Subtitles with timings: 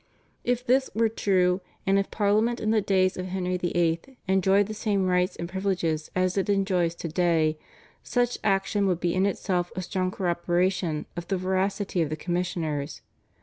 [0.43, 4.17] If this were true and if Parliament in the days of Henry VIII.
[4.27, 7.59] enjoyed the same rights and privileges as it enjoys to day
[8.01, 13.03] such action would be in itself a strong corroboration of the veracity of the commissioners.